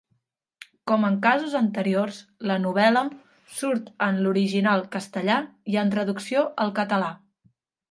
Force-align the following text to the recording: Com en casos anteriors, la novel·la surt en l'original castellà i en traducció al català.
Com 0.91 1.03
en 1.09 1.17
casos 1.25 1.57
anteriors, 1.59 2.21
la 2.51 2.55
novel·la 2.63 3.05
surt 3.59 3.93
en 4.07 4.19
l'original 4.25 4.85
castellà 4.97 5.39
i 5.75 5.81
en 5.85 5.95
traducció 5.95 6.45
al 6.67 6.77
català. 6.83 7.15